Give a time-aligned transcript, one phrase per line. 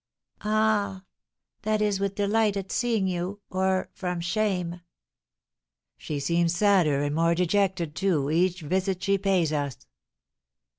[0.43, 1.03] "Ah,
[1.61, 4.81] that is with delight at seeing you, or from shame."
[5.95, 9.85] "She seems sadder and more dejected, too, each visit she pays us."